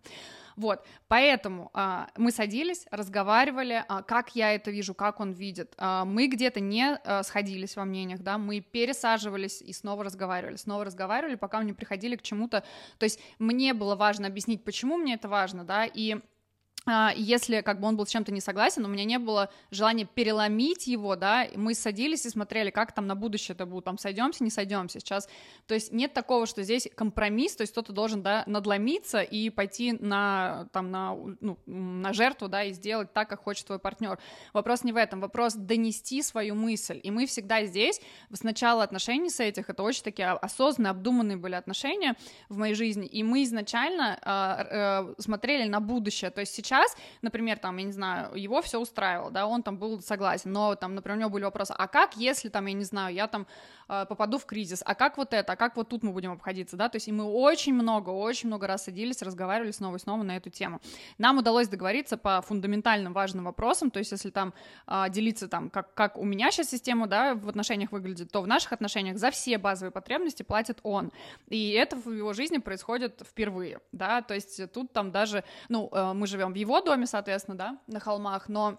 Вот, 0.57 0.85
поэтому 1.09 1.71
а, 1.73 2.09
мы 2.17 2.31
садились, 2.31 2.87
разговаривали, 2.91 3.85
а, 3.89 4.03
как 4.03 4.35
я 4.35 4.55
это 4.55 4.71
вижу, 4.71 4.95
как 4.95 5.21
он 5.21 5.33
видит. 5.33 5.75
А, 5.79 6.05
мы 6.05 6.27
где-то 6.27 6.61
не 6.61 6.95
а, 6.95 7.23
сходились 7.23 7.77
во 7.77 7.85
мнениях, 7.85 8.21
да, 8.21 8.39
мы 8.39 8.61
пересаживались 8.61 9.63
и 9.63 9.73
снова 9.73 10.05
разговаривали, 10.05 10.57
снова 10.57 10.85
разговаривали, 10.85 11.37
пока 11.37 11.59
мы 11.59 11.67
не 11.67 11.73
приходили 11.73 12.17
к 12.17 12.23
чему-то. 12.23 12.65
То 12.99 13.05
есть 13.05 13.21
мне 13.39 13.73
было 13.75 13.95
важно 13.95 14.27
объяснить, 14.27 14.65
почему 14.65 14.97
мне 14.97 15.15
это 15.15 15.29
важно, 15.29 15.65
да, 15.65 15.87
и 15.87 16.17
если 16.87 17.61
как 17.61 17.81
бы 17.81 17.87
он 17.87 17.97
был 17.97 18.07
с 18.07 18.11
чем-то 18.11 18.33
не 18.33 18.41
согласен, 18.41 18.85
у 18.85 18.89
меня 18.89 19.05
не 19.05 19.19
было 19.19 19.51
желания 19.71 20.05
переломить 20.05 20.89
его, 20.89 21.15
да, 21.15 21.47
мы 21.55 21.75
садились 21.75 22.27
и 22.27 22.31
смотрели, 22.31 22.71
как 22.71 22.93
там 22.93 23.07
на 23.07 23.15
будущее 23.15 23.55
это 23.55 23.67
будет, 23.67 23.85
там 23.85 23.99
сойдемся, 23.99 24.43
не 24.43 24.51
сойдемся 24.51 24.99
сейчас, 24.99 25.29
то 25.69 25.75
есть 25.75 25.93
нет 25.93 26.13
такого, 26.13 26.45
что 26.47 26.65
здесь 26.65 26.89
компромисс, 26.97 27.55
то 27.55 27.63
есть 27.63 27.73
кто-то 27.73 27.93
должен, 27.93 28.23
да, 28.23 28.43
надломиться 28.47 29.21
и 29.23 29.49
пойти 29.51 29.93
на, 29.93 30.69
там, 30.73 30.91
на, 30.91 31.15
ну, 31.41 31.57
на 31.67 32.13
жертву, 32.13 32.49
да, 32.49 32.65
и 32.65 32.73
сделать 32.73 33.13
так, 33.13 33.29
как 33.29 33.45
хочет 33.45 33.67
твой 33.67 33.79
партнер. 33.79 34.19
Вопрос 34.53 34.83
не 34.83 34.93
в 34.93 34.97
этом, 34.97 35.21
вопрос 35.21 35.55
донести 35.55 36.21
свою 36.21 36.57
мысль, 36.57 36.99
и 37.01 37.13
мы 37.13 37.27
всегда 37.27 37.65
здесь, 37.65 38.01
с 38.33 38.43
начала 38.43 38.83
отношений 38.83 39.31
с 39.31 39.39
этих, 39.39 39.71
это 39.71 39.85
очень 39.85 40.03
такие 40.03 40.31
осознанные, 40.31 40.91
обдуманные 40.91 41.37
были 41.37 41.55
отношения 41.55 42.17
в 42.49 42.57
моей 42.57 42.75
жизни, 42.75 43.07
и 43.07 43.23
мы 43.23 43.45
изначально 43.45 44.19
э, 44.21 45.13
э, 45.13 45.23
смотрели 45.23 45.69
на 45.69 45.79
будущее, 45.79 46.33
то 46.33 46.41
есть 46.41 46.53
сейчас 46.53 46.72
сейчас, 46.73 46.97
например, 47.21 47.59
там, 47.59 47.77
я 47.77 47.85
не 47.85 47.93
знаю, 47.93 48.35
его 48.35 48.63
все 48.63 48.81
устраивало, 48.81 49.31
да, 49.31 49.47
он 49.47 49.63
там 49.63 49.77
был 49.77 50.01
согласен, 50.01 50.53
но 50.53 50.75
там, 50.75 50.95
например, 50.95 51.19
у 51.19 51.21
него 51.21 51.31
были 51.31 51.45
вопросы, 51.45 51.75
а 51.77 51.87
как, 51.87 52.17
если 52.17 52.49
там, 52.49 52.67
я 52.67 52.73
не 52.73 52.85
знаю, 52.85 53.15
я 53.15 53.27
там 53.27 53.47
э, 53.89 54.07
попаду 54.09 54.39
в 54.39 54.47
кризис, 54.47 54.83
а 54.87 54.95
как 54.95 55.19
вот 55.19 55.35
это, 55.35 55.53
а 55.53 55.57
как 55.57 55.77
вот 55.77 55.89
тут 55.89 56.03
мы 56.03 56.13
будем 56.13 56.33
обходиться, 56.33 56.77
да, 56.77 56.89
то 56.89 56.97
есть 56.97 57.09
и 57.09 57.13
мы 57.13 57.25
очень 57.25 57.75
много, 57.75 58.09
очень 58.11 58.49
много 58.49 58.67
раз 58.67 58.85
садились, 58.85 59.21
разговаривали 59.23 59.71
снова 59.71 59.97
и 59.97 59.99
снова 59.99 60.23
на 60.23 60.37
эту 60.37 60.49
тему. 60.49 60.81
Нам 61.19 61.39
удалось 61.39 61.69
договориться 61.69 62.17
по 62.17 62.41
фундаментальным 62.41 63.13
важным 63.13 63.45
вопросам, 63.45 63.91
то 63.91 63.99
есть 63.99 64.13
если 64.13 64.31
там 64.31 64.55
э, 64.87 65.05
делиться 65.11 65.49
там, 65.49 65.69
как, 65.69 65.93
как 65.93 66.17
у 66.17 66.25
меня 66.25 66.51
сейчас 66.51 66.71
система, 66.71 67.07
да, 67.07 67.35
в 67.35 67.49
отношениях 67.49 67.93
выглядит, 67.93 68.31
то 68.31 68.41
в 68.41 68.47
наших 68.47 68.73
отношениях 68.73 69.19
за 69.19 69.31
все 69.31 69.59
базовые 69.59 69.93
потребности 69.93 70.43
платит 70.43 70.79
он, 70.83 71.13
и 71.49 71.73
это 71.73 71.97
в 71.97 72.11
его 72.11 72.33
жизни 72.33 72.59
происходит 72.59 73.23
впервые, 73.29 73.81
да, 73.93 74.23
то 74.23 74.33
есть 74.33 74.73
тут 74.73 74.93
там 74.93 75.11
даже, 75.11 75.45
ну, 75.69 75.91
э, 75.93 76.13
мы 76.15 76.27
живем 76.27 76.53
в 76.53 76.62
его 76.63 76.81
доме, 76.81 77.07
соответственно, 77.07 77.57
да, 77.57 77.79
на 77.87 78.01
холмах, 78.01 78.49
но 78.49 78.79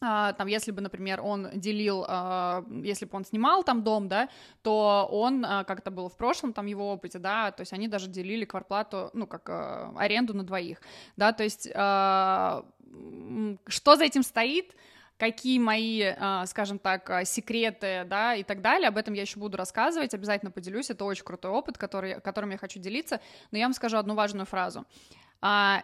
а, 0.00 0.32
там, 0.34 0.48
если 0.48 0.70
бы, 0.70 0.82
например, 0.82 1.20
он 1.22 1.48
делил, 1.54 2.04
а, 2.06 2.64
если 2.82 3.06
бы 3.06 3.16
он 3.16 3.24
снимал 3.24 3.64
там 3.64 3.82
дом, 3.82 4.08
да, 4.08 4.28
то 4.62 5.08
он, 5.10 5.44
а, 5.44 5.64
как 5.64 5.80
это 5.80 5.90
было 5.90 6.08
в 6.08 6.16
прошлом, 6.16 6.52
там, 6.52 6.66
его 6.66 6.92
опыте, 6.92 7.18
да, 7.18 7.50
то 7.52 7.62
есть 7.62 7.72
они 7.72 7.88
даже 7.88 8.08
делили 8.08 8.44
кварплату, 8.44 9.10
ну, 9.14 9.26
как 9.26 9.48
аренду 9.96 10.34
на 10.34 10.44
двоих, 10.44 10.80
да, 11.16 11.32
то 11.32 11.42
есть 11.42 11.68
что 11.70 13.96
за 13.96 14.04
этим 14.04 14.22
стоит, 14.22 14.76
какие 15.16 15.58
мои, 15.58 16.12
скажем 16.46 16.78
так, 16.78 17.26
секреты, 17.26 18.04
да, 18.06 18.34
и 18.34 18.44
так 18.44 18.60
далее, 18.60 18.88
об 18.88 18.96
этом 18.96 19.14
я 19.14 19.22
еще 19.22 19.40
буду 19.40 19.56
рассказывать, 19.56 20.14
обязательно 20.14 20.52
поделюсь, 20.52 20.90
это 20.90 21.04
очень 21.04 21.24
крутой 21.24 21.50
опыт, 21.50 21.78
который, 21.78 22.20
которым 22.20 22.50
я 22.50 22.58
хочу 22.58 22.78
делиться, 22.78 23.20
но 23.50 23.58
я 23.58 23.64
вам 23.64 23.72
скажу 23.72 23.96
одну 23.96 24.14
важную 24.14 24.46
фразу. 24.46 24.84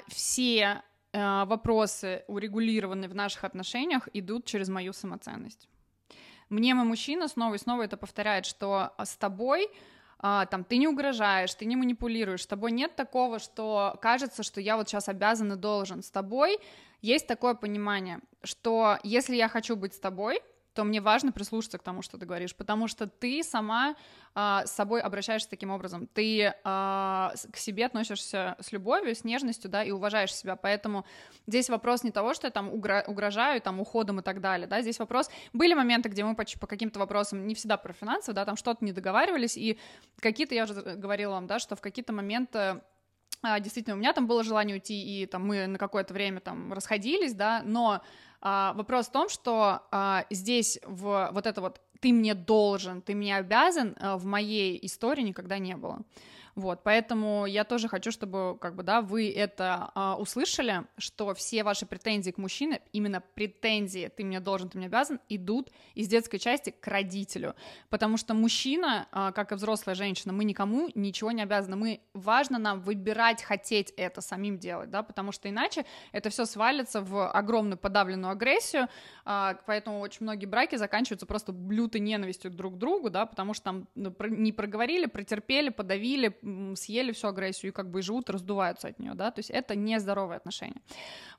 Все 0.09 0.83
Э, 1.13 1.45
вопросы, 1.45 2.25
урегулированные 2.29 3.09
в 3.09 3.15
наших 3.15 3.43
отношениях, 3.43 4.09
идут 4.13 4.45
через 4.45 4.69
мою 4.69 4.93
самоценность. 4.93 5.69
Мне 6.51 6.75
мой 6.75 6.85
мужчина 6.85 7.27
снова 7.27 7.55
и 7.55 7.59
снова 7.59 7.83
это 7.83 7.97
повторяет, 7.97 8.47
что 8.47 8.93
с 8.99 9.17
тобой 9.17 9.69
а, 10.19 10.47
там 10.47 10.65
ты 10.65 10.77
не 10.77 10.87
угрожаешь, 10.87 11.55
ты 11.55 11.65
не 11.65 11.77
манипулируешь, 11.77 12.43
с 12.43 12.47
тобой 12.47 12.73
нет 12.73 12.95
такого, 12.95 13.39
что 13.39 13.97
кажется, 14.03 14.43
что 14.43 14.61
я 14.61 14.77
вот 14.77 14.89
сейчас 14.89 15.09
обязан 15.09 15.53
и 15.53 15.57
должен. 15.57 16.03
С 16.03 16.11
тобой 16.11 16.59
есть 17.01 17.27
такое 17.27 17.55
понимание, 17.55 18.21
что 18.43 18.99
если 19.03 19.35
я 19.35 19.49
хочу 19.49 19.77
быть 19.77 19.95
с 19.95 19.99
тобой, 19.99 20.41
то 20.75 20.85
мне 20.85 21.01
важно 21.01 21.33
прислушаться 21.33 21.79
к 21.79 21.83
тому, 21.83 22.03
что 22.03 22.19
ты 22.19 22.27
говоришь, 22.27 22.55
потому 22.55 22.89
что 22.89 23.07
ты 23.07 23.43
сама 23.43 23.97
а, 24.35 24.65
с 24.67 24.73
собой 24.73 25.01
обращаешься 25.01 25.51
таким 25.51 25.71
образом, 25.71 26.07
ты 26.07 26.55
а, 26.65 27.33
к 27.53 27.57
себе 27.57 27.87
относишься 27.87 28.57
с 28.61 28.73
любовью, 28.73 29.15
с 29.15 29.25
нежностью, 29.25 29.71
да, 29.71 29.83
и 29.83 29.91
уважаешь 29.91 30.35
себя, 30.35 30.57
поэтому 30.57 31.05
здесь 31.47 31.69
вопрос 31.69 32.05
не 32.05 32.11
того, 32.11 32.35
что 32.35 32.47
я 32.47 32.51
там 32.51 32.73
угрожаю, 32.73 33.61
там, 33.61 33.81
уходом 33.81 34.21
и 34.21 34.23
так 34.23 34.41
далее, 34.41 34.67
да, 34.67 34.81
здесь 34.83 34.99
вопрос, 34.99 35.31
были 35.53 35.75
моменты, 35.75 36.09
где 36.09 36.25
мы 36.25 36.35
по, 36.35 36.45
по 36.61 36.67
каким-то 36.67 36.99
вопросам, 37.01 37.47
не 37.47 37.55
всегда 37.55 37.77
про 37.77 37.93
финансы, 37.93 38.33
да, 38.33 38.45
там 38.45 38.57
что-то 38.57 38.85
не 38.85 38.93
договаривались, 38.93 39.57
и 39.57 39.79
какие-то, 40.21 40.55
я 40.55 40.65
уже 40.65 40.75
говорила 40.75 41.33
вам, 41.33 41.47
да, 41.47 41.59
что 41.59 41.75
в 41.75 41.81
какие-то 41.81 42.13
моменты 42.13 42.81
а, 43.43 43.59
действительно, 43.59 43.97
у 43.97 43.99
меня 43.99 44.13
там 44.13 44.27
было 44.27 44.45
желание 44.45 44.75
уйти, 44.75 45.23
и 45.23 45.27
там 45.27 45.47
мы 45.47 45.67
на 45.67 45.79
какое-то 45.79 46.13
время 46.13 46.41
там 46.41 46.73
расходились, 46.73 47.33
да, 47.33 47.63
но 47.65 48.03
а, 48.41 48.73
вопрос 48.75 49.07
в 49.07 49.13
том, 49.13 49.29
что 49.29 49.83
а, 49.91 50.25
здесь 50.31 50.79
в 50.85 51.31
вот 51.33 51.47
это 51.47 51.61
вот 51.61 51.81
ты 52.01 52.13
мне 52.13 52.35
должен, 52.35 53.03
ты 53.03 53.15
мне 53.15 53.37
обязан 53.37 53.97
а, 54.01 54.17
в 54.17 54.25
моей 54.25 54.79
истории 54.87 55.23
никогда 55.23 55.59
не 55.59 55.77
было. 55.77 56.01
Вот, 56.55 56.83
поэтому 56.83 57.47
я 57.47 57.65
тоже 57.65 57.89
хочу, 57.89 58.11
чтобы, 58.11 58.59
как 58.61 58.75
бы, 58.75 58.83
да, 58.83 59.01
вы 59.01 59.31
это 59.31 59.91
а, 59.95 60.17
услышали, 60.17 60.85
что 60.99 61.35
все 61.35 61.63
ваши 61.63 61.87
претензии 61.87 62.31
к 62.31 62.39
мужчине, 62.39 62.81
именно 62.93 63.23
претензии, 63.35 64.11
ты 64.15 64.25
мне 64.25 64.41
должен, 64.41 64.69
ты 64.69 64.79
мне 64.79 64.87
обязан, 64.87 65.21
идут 65.29 65.71
из 65.95 66.09
детской 66.09 66.39
части 66.39 66.71
к 66.71 66.87
родителю, 66.87 67.55
потому 67.89 68.17
что 68.17 68.35
мужчина, 68.35 69.07
а, 69.13 69.33
как 69.33 69.53
и 69.53 69.55
взрослая 69.55 69.95
женщина, 69.95 70.33
мы 70.33 70.45
никому 70.45 70.91
ничего 70.95 71.31
не 71.31 71.43
обязаны, 71.43 71.77
мы, 71.77 72.01
важно 72.15 72.59
нам 72.59 72.81
выбирать, 72.81 73.43
хотеть 73.43 73.93
это 73.97 74.21
самим 74.21 74.59
делать, 74.59 74.91
да, 74.91 75.03
потому 75.03 75.33
что 75.33 75.49
иначе 75.49 75.85
это 76.13 76.31
все 76.31 76.45
свалится 76.45 77.01
в 77.01 77.31
огромную 77.31 77.79
подавленную 77.79 78.33
агрессию, 78.33 78.89
а, 79.25 79.57
поэтому 79.67 80.01
очень 80.01 80.23
многие 80.23 80.47
браки 80.47 80.77
заканчиваются 80.77 81.27
просто 81.27 81.53
лютой 81.53 82.01
ненавистью 82.01 82.51
друг 82.51 82.75
к 82.75 82.79
другу, 82.79 83.11
да, 83.11 83.27
потому 83.27 83.55
что 83.55 83.65
там 83.65 83.89
ну, 83.95 84.15
не 84.21 84.53
проговорили, 84.53 85.07
протерпели, 85.07 85.69
подавили, 85.69 86.40
съели 86.77 87.13
всю 87.13 87.29
агрессию 87.29 87.71
и 87.71 87.75
как 87.75 87.91
бы 87.91 88.03
живут, 88.03 88.31
раздуваются 88.31 88.89
от 88.89 88.99
нее, 88.99 89.15
да, 89.15 89.31
то 89.31 89.41
есть 89.41 89.51
это 89.51 89.75
нездоровые 89.75 90.37
отношения. 90.37 90.81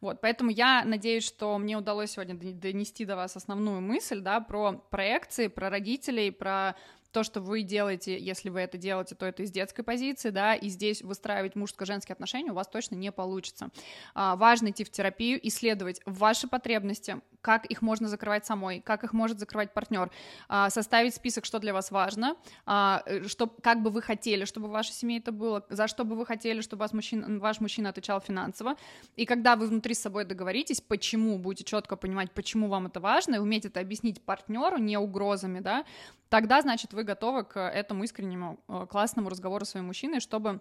Вот, 0.02 0.22
поэтому 0.22 0.52
я 0.52 0.84
надеюсь, 0.86 1.26
что 1.26 1.58
мне 1.58 1.78
удалось 1.78 2.12
сегодня 2.12 2.36
донести 2.36 3.06
до 3.06 3.16
вас 3.16 3.36
основную 3.36 3.82
мысль, 3.82 4.22
да, 4.22 4.40
про 4.40 4.74
проекции, 4.74 5.48
про 5.48 5.70
родителей, 5.70 6.32
про 6.32 6.76
то, 7.12 7.24
что 7.24 7.42
вы 7.42 7.64
делаете, 7.64 8.18
если 8.18 8.50
вы 8.50 8.62
это 8.62 8.78
делаете, 8.78 9.16
то 9.16 9.26
это 9.26 9.44
из 9.44 9.52
детской 9.52 9.84
позиции, 9.84 10.30
да, 10.30 10.56
и 10.56 10.70
здесь 10.70 11.02
выстраивать 11.02 11.56
мужско-женские 11.56 12.14
отношения 12.14 12.52
у 12.52 12.56
вас 12.56 12.68
точно 12.68 12.96
не 12.96 13.12
получится. 13.12 13.70
А, 14.14 14.36
важно 14.36 14.70
идти 14.70 14.84
в 14.84 14.92
терапию, 14.92 15.40
исследовать 15.48 16.02
ваши 16.06 16.48
потребности, 16.48 17.22
как 17.42 17.66
их 17.66 17.82
можно 17.82 18.08
закрывать 18.08 18.46
самой, 18.46 18.80
как 18.82 19.04
их 19.04 19.14
может 19.14 19.40
закрывать 19.40 19.74
партнер, 19.74 20.12
а, 20.48 20.70
составить 20.70 21.16
список, 21.16 21.46
что 21.46 21.60
для 21.60 21.74
вас 21.74 21.92
важно, 21.92 22.36
а, 22.66 23.04
э, 23.06 23.28
что, 23.28 23.48
как 23.48 23.82
бы 23.82 23.90
вы 23.90 24.02
хотели, 24.02 24.46
чтобы 24.46 24.68
в 24.68 24.72
вашей 24.72 24.94
семье 24.94 25.20
это 25.20 25.32
было, 25.32 25.66
за 25.70 25.88
что 25.88 26.06
бы 26.06 26.16
вы 26.16 26.26
хотели, 26.26 26.62
чтобы 26.62 26.82
вас 26.82 26.94
мужчина, 26.94 27.40
ваш 27.40 27.60
мужчина 27.60 27.90
отвечал 27.90 28.22
финансово, 28.22 28.76
и 29.16 29.26
когда 29.26 29.56
вы 29.56 29.68
внутри 29.68 29.94
с 29.94 30.02
собой 30.02 30.26
договоритесь, 30.26 30.82
почему, 30.82 31.38
будете 31.38 31.64
четко 31.64 31.96
понимать, 31.96 32.32
почему 32.32 32.68
вам 32.68 32.88
это 32.88 33.00
важно, 33.00 33.36
и 33.36 33.40
уметь 33.40 33.66
это 33.66 33.80
объяснить 33.80 34.22
партнеру, 34.22 34.78
не 34.78 34.98
угрозами, 34.98 35.60
да, 35.60 35.86
тогда, 36.30 36.62
значит, 36.62 36.94
вы 36.94 37.01
готовы 37.04 37.44
к 37.44 37.60
этому 37.60 38.04
искреннему, 38.04 38.60
э, 38.68 38.88
классному 38.90 39.30
разговору 39.30 39.66
с 39.66 39.70
своим 39.70 39.88
мужчиной, 39.88 40.20
чтобы 40.20 40.60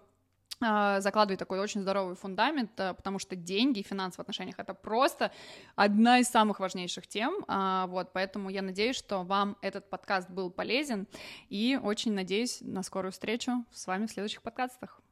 э, 0.61 1.01
закладывать 1.01 1.39
такой 1.39 1.59
очень 1.59 1.81
здоровый 1.81 2.15
фундамент, 2.15 2.79
э, 2.79 2.93
потому 2.93 3.19
что 3.19 3.35
деньги 3.35 3.79
и 3.79 3.83
финансы 3.83 4.17
в 4.17 4.19
отношениях 4.19 4.59
это 4.59 4.73
просто 4.73 5.31
одна 5.75 6.19
из 6.19 6.27
самых 6.27 6.59
важнейших 6.59 7.07
тем, 7.07 7.43
а, 7.47 7.87
вот, 7.87 8.13
поэтому 8.13 8.49
я 8.49 8.61
надеюсь, 8.61 8.95
что 8.95 9.23
вам 9.23 9.57
этот 9.61 9.89
подкаст 9.89 10.29
был 10.29 10.51
полезен, 10.51 11.07
и 11.49 11.79
очень 11.81 12.13
надеюсь 12.13 12.59
на 12.61 12.83
скорую 12.83 13.11
встречу 13.11 13.65
с 13.71 13.87
вами 13.87 14.05
в 14.05 14.11
следующих 14.11 14.41
подкастах. 14.41 15.01